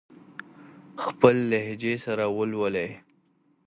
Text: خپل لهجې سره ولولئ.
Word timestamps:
خپل 1.03 1.35
لهجې 1.51 1.93
سره 2.05 2.25
ولولئ. 2.37 2.91